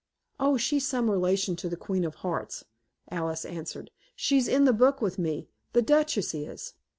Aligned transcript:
"Oh, 0.39 0.57
she's 0.57 0.87
some 0.87 1.11
relation 1.11 1.55
to 1.57 1.69
the 1.69 1.77
Queen 1.77 2.03
of 2.05 2.15
Hearts," 2.15 2.65
Alice 3.11 3.45
answered. 3.45 3.91
"She's 4.15 4.47
in 4.47 4.65
the 4.65 4.73
book 4.73 4.99
with 4.99 5.19
me, 5.19 5.47
the 5.73 5.83
Duchess 5.83 6.33
is. 6.33 6.73